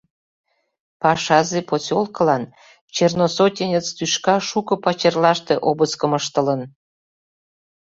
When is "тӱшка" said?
3.97-4.35